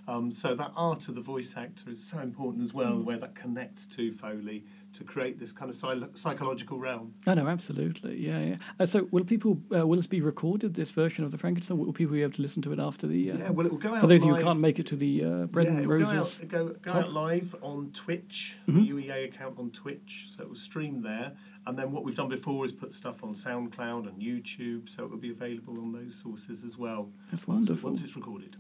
Um, 0.09 0.31
so 0.33 0.55
that 0.55 0.71
art 0.77 1.09
of 1.09 1.17
the 1.17 1.21
voice 1.21 1.55
actor 1.57 1.91
is 1.91 2.01
so 2.03 2.19
important 2.21 2.63
as 2.63 2.73
well, 2.73 2.97
the 2.97 3.03
way 3.03 3.19
that 3.19 3.35
connects 3.35 3.87
to 3.89 4.13
Foley 4.13 4.63
to 4.93 5.03
create 5.03 5.37
this 5.41 5.51
kind 5.51 5.69
of 5.69 5.77
psy- 5.77 5.99
psychological 6.15 6.79
realm. 6.79 7.13
I 7.27 7.35
know, 7.35 7.49
absolutely. 7.49 8.17
Yeah, 8.25 8.39
yeah. 8.41 8.57
Uh, 8.79 8.87
so, 8.87 9.09
will 9.11 9.25
people, 9.25 9.59
uh, 9.77 9.85
will 9.85 9.97
this 9.97 10.07
be 10.07 10.21
recorded, 10.21 10.75
this 10.75 10.91
version 10.93 11.25
of 11.25 11.33
the 11.33 11.39
Frankenstein? 11.39 11.77
Will 11.77 11.93
people 11.93 12.13
be 12.15 12.23
able 12.23 12.35
to 12.35 12.43
listen 12.43 12.63
to 12.63 12.73
it 12.73 12.79
after 12.79 13.09
the. 13.09 13.33
Uh, 13.33 13.37
Yeah, 13.39 13.51
well, 13.51 13.67
it 13.67 13.73
will 13.73 13.79
go 13.81 13.95
out 13.95 14.01
for 14.01 14.07
those 14.07 14.23
live. 14.25 14.37
who 14.37 14.43
can't 14.45 14.61
make 14.61 14.79
it 14.79 14.87
to 14.87 14.97
the 14.97 15.25
uh, 15.25 15.29
Bread 15.47 15.67
yeah, 15.67 15.73
and 15.79 15.89
Roses. 15.89 16.41
Go 16.47 16.67
out, 16.69 16.83
go, 16.83 16.93
go 16.93 16.99
out 17.01 17.13
live 17.13 17.57
on 17.63 17.91
Twitch, 17.93 18.55
Mhm. 18.69 18.75
the 18.87 18.93
UEA 18.93 19.25
account 19.25 19.59
on 19.59 19.71
Twitch, 19.73 20.29
so 20.37 20.45
it 20.45 20.49
will 20.49 20.55
stream 20.55 21.03
there. 21.03 21.33
And 21.67 21.77
then 21.77 21.91
what 21.91 22.05
we've 22.05 22.15
done 22.15 22.29
before 22.29 22.65
is 22.65 22.71
put 22.71 22.95
stuff 22.95 23.25
on 23.25 23.35
SoundCloud 23.35 24.07
and 24.07 24.23
YouTube, 24.23 24.89
so 24.89 25.03
it 25.05 25.11
will 25.11 25.19
be 25.19 25.31
available 25.33 25.81
on 25.81 25.91
those 25.91 26.15
sources 26.15 26.63
as 26.63 26.79
well. 26.79 27.11
That's 27.33 27.49
once- 27.49 27.67
wonderful. 27.67 27.91
Once 27.91 28.03
it's 28.03 28.15
recorded. 28.15 28.57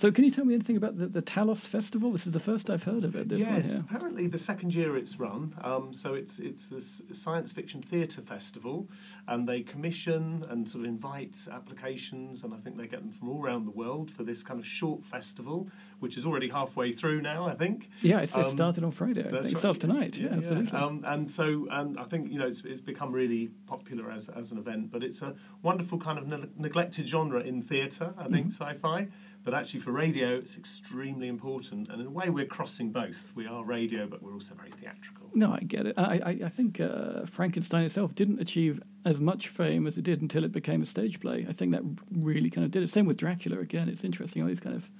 So, 0.00 0.10
can 0.10 0.24
you 0.24 0.30
tell 0.30 0.46
me 0.46 0.54
anything 0.54 0.78
about 0.78 0.96
the, 0.96 1.08
the 1.08 1.20
Talos 1.20 1.68
Festival? 1.68 2.10
This 2.10 2.26
is 2.26 2.32
the 2.32 2.40
first 2.40 2.70
I've 2.70 2.84
heard 2.84 3.04
of 3.04 3.14
it. 3.14 3.28
This 3.28 3.42
yeah, 3.42 3.50
one 3.50 3.60
it's 3.60 3.74
here. 3.74 3.84
apparently 3.86 4.28
the 4.28 4.38
second 4.38 4.74
year 4.74 4.96
it's 4.96 5.18
run. 5.18 5.54
Um, 5.62 5.92
so 5.92 6.14
it's 6.14 6.38
it's 6.38 6.68
the 6.68 6.80
Science 7.14 7.52
Fiction 7.52 7.82
Theatre 7.82 8.22
Festival, 8.22 8.88
and 9.28 9.46
they 9.46 9.60
commission 9.60 10.42
and 10.48 10.66
sort 10.66 10.84
of 10.84 10.88
invite 10.88 11.36
applications, 11.52 12.44
and 12.44 12.54
I 12.54 12.56
think 12.56 12.78
they 12.78 12.86
get 12.86 13.00
them 13.00 13.12
from 13.12 13.28
all 13.28 13.42
around 13.42 13.66
the 13.66 13.72
world 13.72 14.10
for 14.10 14.22
this 14.22 14.42
kind 14.42 14.58
of 14.58 14.64
short 14.64 15.04
festival, 15.04 15.68
which 16.00 16.16
is 16.16 16.26
already 16.26 16.48
halfway 16.48 16.92
through 16.92 17.20
now. 17.22 17.46
I 17.46 17.54
think. 17.54 17.88
Yeah, 18.02 18.20
it's, 18.20 18.36
it 18.36 18.44
Um, 18.46 18.50
started 18.50 18.84
on 18.84 18.90
Friday. 18.90 19.20
I 19.26 19.30
think. 19.42 19.52
It 19.54 19.58
starts 19.58 19.78
tonight. 19.78 20.18
Yeah, 20.18 20.30
absolutely. 20.32 20.72
Um, 20.78 21.04
and 21.06 21.30
so, 21.30 21.68
and 21.70 21.98
I 21.98 22.04
think 22.04 22.30
you 22.32 22.38
know, 22.38 22.46
it's, 22.46 22.62
it's 22.64 22.80
become 22.80 23.12
really 23.12 23.50
popular 23.66 24.10
as 24.10 24.28
as 24.28 24.50
an 24.52 24.58
event. 24.58 24.90
But 24.90 25.02
it's 25.04 25.22
a 25.22 25.34
wonderful 25.62 25.98
kind 25.98 26.18
of 26.18 26.26
ne- 26.26 26.48
neglected 26.56 27.08
genre 27.08 27.40
in 27.40 27.62
theatre. 27.62 28.12
I 28.18 28.24
think 28.28 28.46
Mm-hmm. 28.48 28.64
sci-fi, 28.64 29.08
but 29.44 29.52
actually 29.54 29.80
for 29.80 29.92
radio, 29.92 30.28
it's 30.36 30.56
extremely 30.56 31.28
important. 31.28 31.88
And 31.90 32.00
in 32.00 32.06
a 32.06 32.10
way, 32.10 32.30
we're 32.30 32.46
crossing 32.46 32.90
both. 32.90 33.32
We 33.36 33.46
are 33.46 33.62
radio, 33.64 34.06
but 34.06 34.22
we're 34.22 34.32
also 34.32 34.54
very 34.54 34.70
theatrical. 34.70 35.28
No, 35.34 35.52
I 35.52 35.60
get 35.60 35.86
it. 35.86 35.94
I, 35.98 36.20
I, 36.24 36.30
I 36.46 36.48
think 36.48 36.80
uh, 36.80 37.24
Frankenstein 37.26 37.84
itself 37.84 38.14
didn't 38.14 38.40
achieve 38.40 38.82
as 39.04 39.20
much 39.20 39.48
fame 39.48 39.86
as 39.86 39.96
it 39.96 40.02
did 40.04 40.20
until 40.22 40.42
it 40.44 40.52
became 40.52 40.82
a 40.82 40.86
stage 40.86 41.20
play. 41.20 41.46
I 41.48 41.52
think 41.52 41.72
that 41.72 41.82
really 42.10 42.50
kind 42.50 42.64
of 42.64 42.70
did 42.70 42.82
it. 42.82 42.90
Same 42.90 43.06
with 43.06 43.16
Dracula. 43.16 43.58
Again, 43.60 43.88
it's 43.88 44.04
interesting. 44.04 44.42
All 44.42 44.48
these 44.48 44.60
kind 44.60 44.74
of 44.74 44.90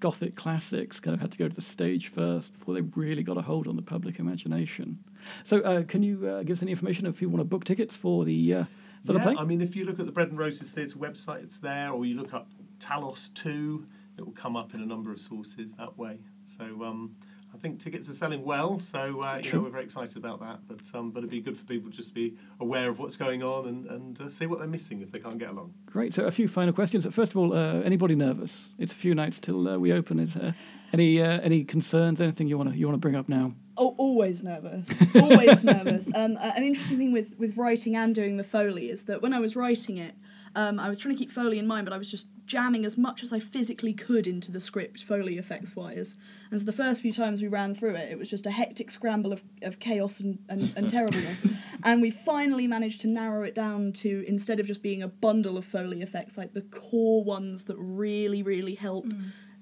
gothic 0.00 0.36
classics 0.36 1.00
kind 1.00 1.14
of 1.14 1.20
had 1.20 1.32
to 1.32 1.38
go 1.38 1.48
to 1.48 1.54
the 1.54 1.62
stage 1.62 2.08
first 2.08 2.52
before 2.52 2.74
they 2.74 2.80
really 2.80 3.22
got 3.22 3.36
a 3.36 3.42
hold 3.42 3.66
on 3.66 3.76
the 3.76 3.82
public 3.82 4.18
imagination. 4.18 4.98
So, 5.44 5.60
uh, 5.60 5.82
can 5.82 6.02
you 6.02 6.28
uh, 6.28 6.42
give 6.42 6.56
us 6.58 6.62
any 6.62 6.72
information 6.72 7.06
if 7.06 7.18
people 7.18 7.32
want 7.32 7.40
to 7.40 7.48
book 7.48 7.64
tickets 7.64 7.96
for 7.96 8.24
the 8.24 8.54
uh, 8.54 8.64
for 9.04 9.12
the 9.12 9.18
yeah, 9.18 9.24
play? 9.24 9.36
I 9.38 9.44
mean, 9.44 9.60
if 9.60 9.76
you 9.76 9.84
look 9.84 9.98
at 9.98 10.06
the 10.06 10.12
Bread 10.12 10.28
and 10.28 10.38
Roses 10.38 10.70
Theatre 10.70 10.98
website, 10.98 11.42
it's 11.42 11.58
there, 11.58 11.90
or 11.90 12.04
you 12.04 12.14
look 12.14 12.34
up 12.34 12.48
Talos 12.78 13.32
Two, 13.34 13.86
it 14.16 14.24
will 14.24 14.32
come 14.32 14.56
up 14.56 14.74
in 14.74 14.80
a 14.80 14.86
number 14.86 15.12
of 15.12 15.20
sources 15.20 15.72
that 15.78 15.96
way. 15.98 16.18
So. 16.58 16.64
Um, 16.84 17.16
I 17.54 17.58
think 17.58 17.80
tickets 17.80 18.08
are 18.08 18.12
selling 18.12 18.44
well, 18.44 18.78
so 18.78 19.20
uh, 19.20 19.38
you 19.42 19.52
know, 19.52 19.60
we're 19.60 19.70
very 19.70 19.84
excited 19.84 20.16
about 20.16 20.40
that. 20.40 20.60
But 20.68 20.80
um, 20.94 21.10
but 21.10 21.20
it'd 21.20 21.30
be 21.30 21.40
good 21.40 21.56
for 21.56 21.64
people 21.64 21.90
just 21.90 22.08
to 22.08 22.14
be 22.14 22.36
aware 22.60 22.88
of 22.88 22.98
what's 22.98 23.16
going 23.16 23.42
on 23.42 23.66
and, 23.66 23.86
and 23.86 24.20
uh, 24.20 24.28
see 24.28 24.46
what 24.46 24.58
they're 24.58 24.68
missing 24.68 25.00
if 25.00 25.10
they 25.10 25.18
can't 25.18 25.38
get 25.38 25.50
along. 25.50 25.72
Great. 25.86 26.14
So 26.14 26.24
a 26.24 26.30
few 26.30 26.46
final 26.46 26.72
questions. 26.72 27.06
First 27.06 27.32
of 27.32 27.38
all, 27.38 27.54
uh, 27.54 27.80
anybody 27.80 28.14
nervous? 28.14 28.68
It's 28.78 28.92
a 28.92 28.96
few 28.96 29.14
nights 29.14 29.40
till 29.40 29.66
uh, 29.66 29.78
we 29.78 29.92
open. 29.92 30.20
Is 30.20 30.34
there 30.34 30.54
any 30.92 31.20
uh, 31.20 31.40
any 31.40 31.64
concerns? 31.64 32.20
Anything 32.20 32.48
you 32.48 32.58
want 32.58 32.70
to 32.70 32.76
you 32.76 32.86
want 32.86 32.94
to 32.94 33.00
bring 33.00 33.16
up 33.16 33.28
now? 33.28 33.54
Oh, 33.78 33.94
always 33.96 34.42
nervous. 34.42 34.90
Always 35.14 35.62
nervous. 35.64 36.10
Um, 36.18 36.36
uh, 36.36 36.50
an 36.56 36.64
interesting 36.64 36.98
thing 36.98 37.12
with, 37.12 37.38
with 37.38 37.56
writing 37.56 37.94
and 37.94 38.12
doing 38.12 38.38
the 38.38 38.44
Foley 38.44 38.90
is 38.90 39.04
that 39.04 39.22
when 39.22 39.32
I 39.32 39.38
was 39.38 39.54
writing 39.54 39.98
it, 39.98 40.14
um, 40.58 40.80
I 40.80 40.88
was 40.88 40.98
trying 40.98 41.14
to 41.14 41.18
keep 41.18 41.30
Foley 41.30 41.60
in 41.60 41.68
mind, 41.68 41.86
but 41.86 41.94
I 41.94 41.98
was 41.98 42.10
just 42.10 42.26
jamming 42.44 42.84
as 42.84 42.98
much 42.98 43.22
as 43.22 43.32
I 43.32 43.38
physically 43.38 43.92
could 43.92 44.26
into 44.26 44.50
the 44.50 44.58
script, 44.58 45.04
Foley 45.04 45.38
effects 45.38 45.76
wise. 45.76 46.16
And 46.50 46.58
so 46.58 46.66
the 46.66 46.72
first 46.72 47.00
few 47.00 47.12
times 47.12 47.40
we 47.40 47.46
ran 47.46 47.76
through 47.76 47.94
it, 47.94 48.10
it 48.10 48.18
was 48.18 48.28
just 48.28 48.44
a 48.44 48.50
hectic 48.50 48.90
scramble 48.90 49.32
of, 49.32 49.44
of 49.62 49.78
chaos 49.78 50.18
and, 50.18 50.36
and, 50.48 50.74
and 50.76 50.90
terribleness. 50.98 51.46
And 51.84 52.02
we 52.02 52.10
finally 52.10 52.66
managed 52.66 53.02
to 53.02 53.06
narrow 53.06 53.44
it 53.44 53.54
down 53.54 53.92
to 54.02 54.24
instead 54.26 54.58
of 54.58 54.66
just 54.66 54.82
being 54.82 55.00
a 55.00 55.06
bundle 55.06 55.56
of 55.56 55.64
Foley 55.64 56.02
effects, 56.02 56.36
like 56.36 56.54
the 56.54 56.62
core 56.62 57.22
ones 57.22 57.62
that 57.66 57.76
really, 57.78 58.42
really 58.42 58.74
help 58.74 59.06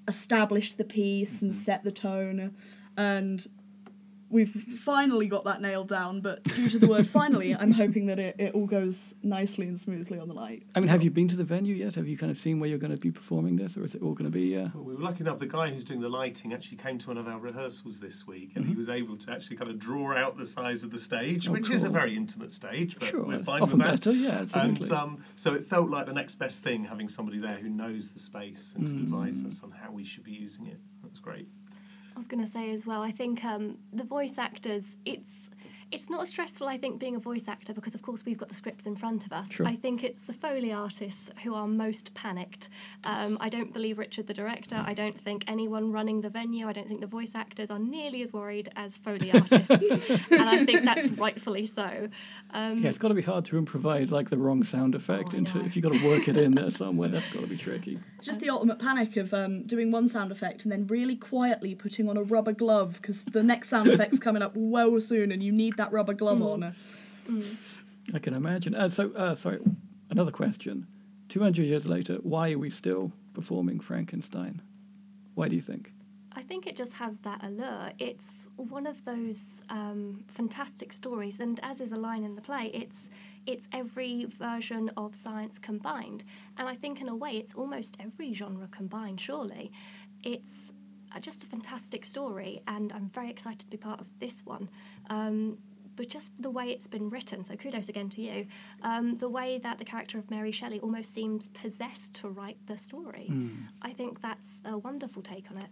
establish 0.08 0.72
the 0.72 0.84
piece 0.84 1.42
and 1.42 1.54
set 1.54 1.84
the 1.84 1.92
tone. 1.92 2.56
And 2.96 3.46
we've 4.28 4.50
finally 4.50 5.26
got 5.28 5.44
that 5.44 5.60
nailed 5.62 5.88
down, 5.88 6.20
but 6.20 6.42
due 6.44 6.68
to 6.70 6.78
the 6.78 6.86
word 6.86 7.06
finally, 7.06 7.54
I'm 7.54 7.70
hoping 7.72 8.06
that 8.06 8.18
it, 8.18 8.36
it 8.38 8.54
all 8.54 8.66
goes 8.66 9.14
nicely 9.22 9.66
and 9.68 9.78
smoothly 9.78 10.18
on 10.18 10.28
the 10.28 10.34
night. 10.34 10.64
I 10.74 10.80
mean, 10.80 10.88
have 10.88 11.02
you 11.02 11.10
been 11.10 11.28
to 11.28 11.36
the 11.36 11.44
venue 11.44 11.74
yet? 11.74 11.94
Have 11.94 12.08
you 12.08 12.18
kind 12.18 12.30
of 12.30 12.38
seen 12.38 12.58
where 12.60 12.68
you're 12.68 12.78
going 12.78 12.92
to 12.94 12.98
be 12.98 13.10
performing 13.10 13.56
this, 13.56 13.76
or 13.76 13.84
is 13.84 13.94
it 13.94 14.02
all 14.02 14.14
going 14.14 14.30
to 14.30 14.36
be? 14.36 14.56
Uh, 14.56 14.68
Well, 14.74 14.84
we 14.84 14.94
were 14.94 15.02
lucky 15.02 15.20
enough. 15.20 15.38
The 15.38 15.46
guy 15.46 15.70
who's 15.70 15.84
doing 15.84 16.00
the 16.00 16.08
lighting 16.08 16.52
actually 16.52 16.78
came 16.78 16.98
to 16.98 17.08
one 17.08 17.18
of 17.18 17.28
our 17.28 17.38
rehearsals 17.38 18.00
this 18.00 18.26
week, 18.26 18.52
and 18.56 18.66
he 18.66 18.74
was 18.74 18.88
able 18.88 19.16
to 19.16 19.30
actually 19.30 19.56
kind 19.56 19.70
of 19.70 19.78
draw 19.78 20.16
out 20.16 20.36
the 20.36 20.46
size 20.46 20.82
of 20.84 20.90
the 20.90 20.98
stage, 20.98 21.44
Mm-hmm. 21.44 21.50
Oh, 21.50 21.52
which 21.52 21.70
is 21.70 21.84
a 21.84 21.88
very 21.88 22.16
intimate 22.16 22.52
stage, 22.52 22.96
but 22.98 23.08
sure, 23.08 23.24
we're 23.24 23.38
fine 23.38 23.62
often 23.62 23.78
with 23.78 23.86
that. 23.86 24.00
better. 24.04 24.12
Yeah, 24.12 24.30
absolutely. 24.40 24.82
And 24.88 24.92
um, 24.92 25.24
so 25.36 25.54
it 25.54 25.64
felt 25.66 25.90
like 25.90 26.06
the 26.06 26.12
next 26.12 26.36
best 26.36 26.62
thing 26.62 26.84
having 26.84 27.08
somebody 27.08 27.38
there 27.38 27.56
who 27.56 27.68
knows 27.68 28.10
the 28.10 28.18
space 28.18 28.72
and 28.76 28.86
can 28.86 28.98
advise 28.98 29.42
Mm. 29.42 29.46
us 29.48 29.60
on 29.62 29.70
how 29.70 29.90
we 29.92 30.04
should 30.04 30.24
be 30.24 30.32
using 30.32 30.66
it. 30.66 30.78
That 31.02 31.10
was 31.10 31.20
great. 31.20 31.48
I 32.16 32.18
was 32.18 32.28
going 32.28 32.42
to 32.42 32.50
say 32.50 32.72
as 32.72 32.86
well. 32.86 33.02
I 33.02 33.10
think 33.10 33.44
um, 33.44 33.76
the 33.92 34.02
voice 34.02 34.38
actors. 34.38 34.96
It's 35.04 35.50
it's 35.92 36.10
not 36.10 36.22
as 36.22 36.30
stressful. 36.30 36.66
I 36.66 36.78
think 36.78 36.98
being 36.98 37.14
a 37.16 37.18
voice 37.18 37.48
actor 37.48 37.72
because 37.72 37.94
of 37.94 38.02
course 38.02 38.24
we've 38.24 38.38
got 38.38 38.48
the 38.48 38.54
scripts 38.54 38.86
in 38.86 38.96
front 38.96 39.24
of 39.24 39.32
us. 39.32 39.50
Sure. 39.50 39.66
I 39.66 39.76
think 39.76 40.02
it's 40.02 40.22
the 40.22 40.32
foley 40.32 40.72
artists 40.72 41.30
who 41.42 41.54
are 41.54 41.66
most 41.68 42.12
panicked. 42.14 42.68
Um, 43.04 43.38
I 43.40 43.48
don't 43.48 43.72
believe 43.72 43.98
Richard 43.98 44.26
the 44.26 44.34
director. 44.34 44.82
I 44.86 44.94
don't 44.94 45.18
think 45.18 45.44
anyone 45.46 45.92
running 45.92 46.20
the 46.20 46.28
venue. 46.28 46.68
I 46.68 46.72
don't 46.72 46.88
think 46.88 47.00
the 47.00 47.06
voice 47.06 47.32
actors 47.34 47.70
are 47.70 47.78
nearly 47.78 48.22
as 48.22 48.32
worried 48.32 48.68
as 48.76 48.96
foley 48.96 49.32
artists, 49.34 49.70
and 49.70 50.48
I 50.48 50.64
think 50.64 50.84
that's 50.84 51.08
rightfully 51.10 51.66
so. 51.66 52.08
Um, 52.50 52.82
yeah, 52.82 52.88
it's 52.88 52.98
got 52.98 53.08
to 53.08 53.14
be 53.14 53.22
hard 53.22 53.44
to 53.46 53.58
improvise 53.58 54.10
like 54.10 54.28
the 54.28 54.38
wrong 54.38 54.64
sound 54.64 54.94
effect 54.94 55.34
Oh, 55.34 55.38
into 55.38 55.64
if 55.64 55.76
you've 55.76 55.82
got 55.82 55.92
to 55.92 56.06
work 56.08 56.28
it 56.28 56.36
in 56.36 56.54
there 56.54 56.70
somewhere. 56.82 57.08
That's 57.08 57.28
got 57.28 57.40
to 57.40 57.46
be 57.46 57.56
tricky. 57.56 57.98
Just 58.22 58.40
the 58.40 58.50
ultimate 58.50 58.78
panic 58.78 59.16
of 59.16 59.32
um, 59.32 59.62
doing 59.62 59.90
one 59.90 60.08
sound 60.08 60.32
effect 60.32 60.64
and 60.64 60.72
then 60.72 60.86
really 60.88 61.16
quietly 61.16 61.74
putting 61.74 62.08
on 62.08 62.16
a 62.16 62.22
rubber 62.22 62.52
glove 62.52 62.98
because 63.00 63.24
the 63.24 63.42
next 63.42 63.68
sound 63.68 63.88
effect's 63.88 64.18
coming 64.18 64.42
up 64.42 64.52
well 64.54 65.00
soon 65.00 65.30
and 65.32 65.42
you 65.42 65.52
need 65.52 65.75
that 65.76 65.92
rubber 65.92 66.14
glove 66.14 66.42
on. 66.42 66.74
I 68.14 68.18
can 68.18 68.34
imagine. 68.34 68.74
Uh, 68.74 68.88
so, 68.88 69.12
uh, 69.12 69.34
sorry, 69.34 69.58
another 70.10 70.30
question. 70.30 70.86
200 71.28 71.64
years 71.64 71.86
later, 71.86 72.16
why 72.22 72.52
are 72.52 72.58
we 72.58 72.70
still 72.70 73.12
performing 73.34 73.80
Frankenstein? 73.80 74.62
Why 75.34 75.48
do 75.48 75.56
you 75.56 75.62
think? 75.62 75.92
I 76.32 76.42
think 76.42 76.66
it 76.66 76.76
just 76.76 76.92
has 76.92 77.20
that 77.20 77.42
allure. 77.42 77.92
It's 77.98 78.46
one 78.56 78.86
of 78.86 79.04
those 79.04 79.62
um, 79.70 80.24
fantastic 80.28 80.92
stories, 80.92 81.40
and 81.40 81.58
as 81.62 81.80
is 81.80 81.92
a 81.92 81.96
line 81.96 82.24
in 82.24 82.34
the 82.36 82.42
play, 82.42 82.70
it's 82.74 83.08
it's 83.46 83.68
every 83.72 84.24
version 84.24 84.90
of 84.96 85.14
science 85.14 85.58
combined. 85.58 86.24
And 86.58 86.68
I 86.68 86.74
think, 86.74 87.00
in 87.00 87.08
a 87.08 87.16
way, 87.16 87.36
it's 87.36 87.54
almost 87.54 87.96
every 88.00 88.34
genre 88.34 88.68
combined. 88.68 89.20
Surely, 89.20 89.72
it's 90.22 90.72
just 91.20 91.44
a 91.44 91.46
fantastic 91.46 92.04
story, 92.04 92.62
and 92.66 92.92
I'm 92.92 93.10
very 93.12 93.30
excited 93.30 93.60
to 93.60 93.66
be 93.68 93.76
part 93.76 94.00
of 94.00 94.06
this 94.18 94.42
one. 94.44 94.68
Um, 95.10 95.58
but 95.96 96.08
just 96.08 96.30
the 96.38 96.50
way 96.50 96.66
it's 96.66 96.86
been 96.86 97.08
written, 97.08 97.42
so 97.42 97.56
kudos 97.56 97.88
again 97.88 98.10
to 98.10 98.20
you. 98.20 98.46
Um, 98.82 99.16
the 99.16 99.30
way 99.30 99.58
that 99.58 99.78
the 99.78 99.84
character 99.84 100.18
of 100.18 100.30
Mary 100.30 100.52
Shelley 100.52 100.78
almost 100.80 101.14
seems 101.14 101.48
possessed 101.48 102.14
to 102.16 102.28
write 102.28 102.58
the 102.66 102.76
story. 102.76 103.32
I 103.80 103.92
think 103.92 104.20
that's 104.20 104.60
a 104.64 104.76
wonderful 104.76 105.22
take 105.22 105.50
on 105.50 105.56
it. 105.56 105.70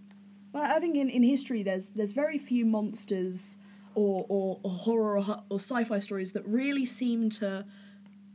Well, 0.52 0.62
I 0.62 0.78
think 0.78 0.96
in, 0.96 1.10
in 1.10 1.22
history 1.22 1.62
there's 1.62 1.90
there's 1.90 2.12
very 2.12 2.38
few 2.38 2.64
monsters 2.64 3.58
or, 3.94 4.24
or, 4.28 4.60
or 4.62 4.70
horror 4.70 5.18
or, 5.18 5.42
or 5.50 5.58
sci-fi 5.58 5.98
stories 5.98 6.32
that 6.32 6.46
really 6.46 6.86
seem 6.86 7.28
to 7.30 7.66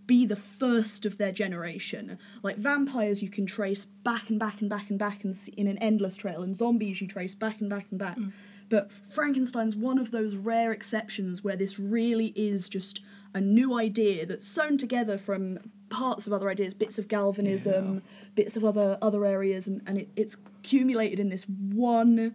be 0.09 0.25
the 0.25 0.35
first 0.35 1.05
of 1.05 1.19
their 1.19 1.31
generation. 1.31 2.17
Like 2.41 2.57
vampires, 2.57 3.21
you 3.21 3.29
can 3.29 3.45
trace 3.45 3.85
back 3.85 4.31
and 4.31 4.39
back 4.39 4.59
and 4.59 4.67
back 4.67 4.89
and 4.89 4.97
back 4.97 5.23
and 5.23 5.37
in 5.55 5.67
an 5.67 5.77
endless 5.77 6.15
trail, 6.17 6.41
and 6.41 6.55
zombies 6.55 6.99
you 6.99 7.05
trace 7.07 7.35
back 7.35 7.61
and 7.61 7.69
back 7.69 7.85
and 7.91 7.99
back. 7.99 8.17
Mm. 8.17 8.33
But 8.69 8.91
Frankenstein's 8.91 9.75
one 9.75 9.99
of 9.99 10.09
those 10.09 10.35
rare 10.35 10.71
exceptions 10.71 11.43
where 11.43 11.55
this 11.55 11.77
really 11.77 12.33
is 12.35 12.67
just 12.67 13.01
a 13.35 13.39
new 13.39 13.77
idea 13.77 14.25
that's 14.25 14.47
sewn 14.47 14.79
together 14.79 15.19
from 15.19 15.59
parts 15.91 16.25
of 16.25 16.33
other 16.33 16.49
ideas, 16.49 16.73
bits 16.73 16.97
of 16.97 17.07
galvanism, 17.07 18.01
bits 18.33 18.57
of 18.57 18.65
other 18.65 18.97
other 19.03 19.25
areas, 19.25 19.67
and, 19.67 19.83
and 19.85 19.99
it, 19.99 20.09
it's 20.15 20.35
accumulated 20.63 21.19
in 21.19 21.29
this 21.29 21.47
one 21.47 22.33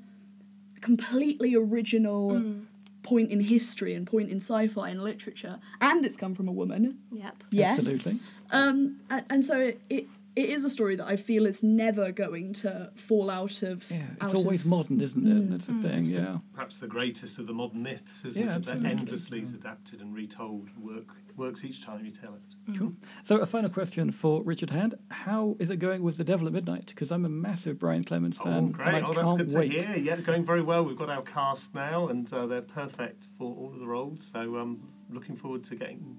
completely 0.81 1.57
original 1.57 2.31
mm. 2.31 2.66
Point 3.04 3.30
in 3.30 3.40
history 3.40 3.94
and 3.94 4.06
point 4.06 4.30
in 4.30 4.38
sci-fi 4.38 4.88
and 4.88 5.04
literature, 5.04 5.61
and 5.80 6.04
it's 6.04 6.16
come 6.16 6.34
from 6.34 6.49
a 6.49 6.52
woman. 6.52 6.99
Yep. 7.12 7.44
Yes, 7.50 7.78
Absolutely. 7.78 8.18
Um, 8.50 9.00
and, 9.11 9.25
and 9.30 9.44
so 9.44 9.61
it, 9.61 9.80
it 9.88 10.06
it 10.36 10.50
is 10.50 10.64
a 10.64 10.70
story 10.70 10.96
that 10.96 11.06
I 11.06 11.16
feel 11.16 11.46
is 11.46 11.62
never 11.62 12.10
going 12.12 12.52
to 12.54 12.90
fall 12.96 13.30
out 13.30 13.62
of. 13.62 13.88
Yeah, 13.90 14.02
out 14.20 14.24
it's 14.30 14.34
always 14.34 14.62
of, 14.62 14.66
modern, 14.68 15.00
isn't 15.00 15.26
it? 15.26 15.50
That's 15.50 15.66
the 15.66 15.74
thing. 15.74 16.04
Yeah. 16.04 16.38
Perhaps 16.52 16.78
the 16.78 16.86
greatest 16.88 17.38
of 17.38 17.46
the 17.46 17.52
modern 17.52 17.82
myths, 17.82 18.22
isn't 18.24 18.42
Yeah, 18.42 18.56
it? 18.56 18.64
That 18.64 18.76
absolutely. 18.76 18.90
endlessly 18.90 19.42
is 19.42 19.54
adapted 19.54 20.00
and 20.00 20.14
retold, 20.14 20.68
work 20.78 21.06
works 21.36 21.64
each 21.64 21.84
time 21.84 22.04
you 22.04 22.12
tell 22.12 22.32
it. 22.34 22.76
Cool. 22.78 22.92
So, 23.24 23.38
a 23.38 23.46
final 23.46 23.68
question 23.68 24.12
for 24.12 24.42
Richard 24.44 24.70
Hand: 24.70 24.94
How 25.10 25.56
is 25.58 25.68
it 25.70 25.76
going 25.78 26.02
with 26.02 26.16
the 26.16 26.22
Devil 26.24 26.46
at 26.46 26.52
Midnight? 26.52 26.86
Because 26.86 27.10
I'm 27.10 27.24
a 27.24 27.28
massive 27.28 27.78
Brian 27.78 28.04
Clemens 28.04 28.38
fan, 28.38 28.74
Oh, 28.78 28.82
and! 28.82 28.96
I 28.96 29.00
Oh, 29.02 29.12
that's 29.12 29.26
can't 29.26 29.38
good 29.38 29.52
wait. 29.52 29.80
to 29.80 29.86
hear. 29.88 29.96
Yeah, 29.96 30.16
going 30.20 30.44
very 30.44 30.62
well. 30.62 30.84
We've 30.84 30.96
got 30.96 31.10
our 31.10 31.22
cast 31.22 31.74
now, 31.74 32.06
and 32.08 32.32
uh, 32.32 32.46
they're 32.46 32.62
perfect 32.62 33.26
for 33.36 33.52
all 33.54 33.70
of 33.72 33.80
the 33.80 33.86
roles. 33.86 34.30
So, 34.32 34.56
um, 34.58 34.88
looking 35.10 35.36
forward 35.36 35.64
to 35.64 35.74
getting 35.74 36.18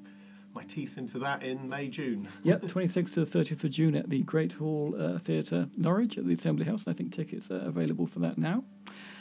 my 0.55 0.63
teeth 0.63 0.97
into 0.97 1.19
that 1.19 1.43
in 1.43 1.67
May, 1.67 1.89
June. 1.89 2.27
Yep, 2.43 2.63
26th 2.63 3.13
to 3.13 3.25
the 3.25 3.39
30th 3.39 3.63
of 3.65 3.71
June 3.71 3.95
at 3.95 4.09
the 4.09 4.23
Great 4.23 4.53
Hall 4.53 4.95
uh, 4.97 5.19
Theatre, 5.19 5.67
Norwich, 5.77 6.17
at 6.17 6.25
the 6.25 6.33
Assembly 6.33 6.65
House. 6.65 6.85
And 6.85 6.95
I 6.95 6.97
think 6.97 7.13
tickets 7.13 7.51
are 7.51 7.57
available 7.59 8.07
for 8.07 8.19
that 8.19 8.37
now. 8.37 8.63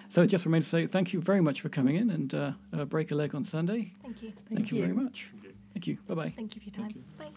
So 0.09 0.23
it 0.23 0.29
just 0.29 0.45
remains 0.45 0.67
to 0.67 0.71
say 0.71 0.87
thank 0.87 1.13
you 1.13 1.21
very 1.21 1.41
much 1.41 1.61
for 1.61 1.69
coming 1.69 1.97
in 1.97 2.11
and 2.11 2.35
uh, 2.35 2.53
uh, 2.73 2.85
break 2.85 3.11
a 3.11 3.15
leg 3.15 3.35
on 3.35 3.45
Sunday. 3.45 3.93
Thank 4.03 4.23
you. 4.23 4.33
Thank, 4.49 4.71
you. 4.71 4.79
you. 4.79 4.83
very 4.85 4.95
much. 4.95 5.29
Thank 5.33 5.45
you. 5.45 5.53
Thank 5.73 5.87
you. 5.89 5.99
Bye 6.07 6.15
bye. 6.15 6.33
Thank 6.37 6.55
you 6.55 6.61
for 6.61 6.79
your 6.79 6.89
time. 6.89 7.05
Bye. 7.19 7.31